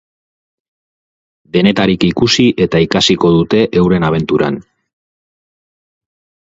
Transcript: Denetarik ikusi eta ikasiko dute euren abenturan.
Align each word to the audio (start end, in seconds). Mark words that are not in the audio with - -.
Denetarik 1.57 2.05
ikusi 2.07 2.47
eta 2.67 2.83
ikasiko 2.87 3.33
dute 3.37 3.63
euren 3.83 4.09
abenturan. 4.11 4.63